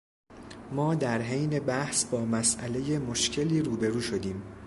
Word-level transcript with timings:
ما 0.71 0.95
در 0.95 1.21
حین 1.21 1.59
بحث 1.59 2.05
با 2.05 2.25
مسئلهٔ 2.25 2.99
مشکلی 2.99 3.61
رو 3.61 3.77
به 3.77 3.89
رو 3.89 4.01
شدیم. 4.01 4.43